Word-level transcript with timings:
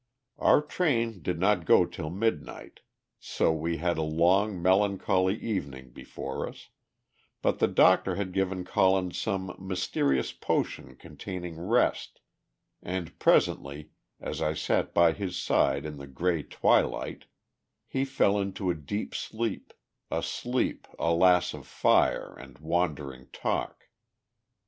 Our 0.39 0.63
train 0.63 1.21
did 1.21 1.39
not 1.39 1.63
go 1.63 1.85
till 1.85 2.09
midnight, 2.09 2.79
so 3.19 3.53
we 3.53 3.77
had 3.77 3.99
a 3.99 4.01
long 4.01 4.59
melancholy 4.59 5.35
evening 5.39 5.91
before 5.91 6.49
us; 6.49 6.69
but 7.43 7.59
the 7.59 7.67
doctor 7.67 8.15
had 8.15 8.33
given 8.33 8.65
Colin 8.65 9.11
some 9.11 9.55
mysterious 9.59 10.31
potion 10.31 10.95
containing 10.95 11.59
rest, 11.59 12.19
and 12.81 13.19
presently, 13.19 13.91
as 14.19 14.41
I 14.41 14.55
sat 14.55 14.91
by 14.91 15.11
his 15.13 15.37
side 15.37 15.85
in 15.85 15.97
the 15.97 16.07
gray 16.07 16.41
twilight, 16.41 17.25
he 17.87 18.03
fell 18.03 18.39
into 18.39 18.71
a 18.71 18.73
deep 18.73 19.13
sleep 19.13 19.71
a 20.09 20.23
sleep, 20.23 20.87
alas! 20.97 21.53
of 21.53 21.67
fire 21.67 22.35
and 22.39 22.57
wandering 22.57 23.27
talk. 23.31 23.87